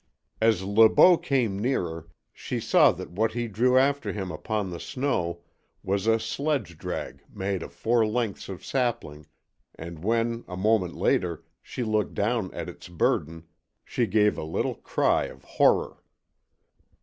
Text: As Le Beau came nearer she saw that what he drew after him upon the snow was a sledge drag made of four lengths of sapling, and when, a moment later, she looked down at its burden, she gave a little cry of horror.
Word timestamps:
As 0.41 0.63
Le 0.63 0.89
Beau 0.89 1.15
came 1.15 1.59
nearer 1.59 2.07
she 2.33 2.59
saw 2.59 2.91
that 2.91 3.11
what 3.11 3.33
he 3.33 3.47
drew 3.47 3.77
after 3.77 4.11
him 4.11 4.31
upon 4.31 4.71
the 4.71 4.79
snow 4.79 5.43
was 5.83 6.07
a 6.07 6.19
sledge 6.19 6.75
drag 6.75 7.21
made 7.31 7.61
of 7.61 7.71
four 7.71 8.03
lengths 8.07 8.49
of 8.49 8.65
sapling, 8.65 9.27
and 9.75 10.03
when, 10.03 10.43
a 10.47 10.57
moment 10.57 10.95
later, 10.95 11.43
she 11.61 11.83
looked 11.83 12.15
down 12.15 12.51
at 12.51 12.67
its 12.67 12.87
burden, 12.89 13.43
she 13.85 14.07
gave 14.07 14.39
a 14.39 14.43
little 14.43 14.73
cry 14.73 15.25
of 15.25 15.43
horror. 15.43 16.01